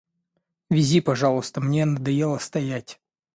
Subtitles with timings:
[0.71, 2.99] Вези, пожалуйста, мне надоело стоять.